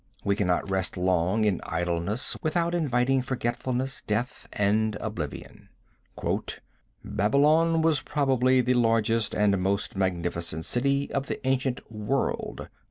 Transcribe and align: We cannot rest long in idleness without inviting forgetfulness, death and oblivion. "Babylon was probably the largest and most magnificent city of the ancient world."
We 0.23 0.35
cannot 0.35 0.67
rest 0.71 0.97
long 0.97 1.45
in 1.45 1.61
idleness 1.63 2.35
without 2.41 2.73
inviting 2.73 3.21
forgetfulness, 3.21 4.01
death 4.01 4.49
and 4.51 4.95
oblivion. 4.99 5.69
"Babylon 7.05 7.83
was 7.83 8.01
probably 8.01 8.61
the 8.61 8.73
largest 8.73 9.35
and 9.35 9.59
most 9.61 9.95
magnificent 9.95 10.65
city 10.65 11.11
of 11.11 11.27
the 11.27 11.39
ancient 11.47 11.91
world." 11.91 12.67